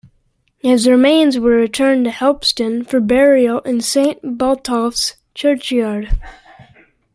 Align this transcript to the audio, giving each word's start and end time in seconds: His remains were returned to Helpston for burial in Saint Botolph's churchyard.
His 0.57 0.87
remains 0.87 1.37
were 1.37 1.51
returned 1.51 2.05
to 2.05 2.09
Helpston 2.09 2.83
for 2.87 2.99
burial 2.99 3.59
in 3.59 3.81
Saint 3.81 4.19
Botolph's 4.39 5.13
churchyard. 5.35 6.17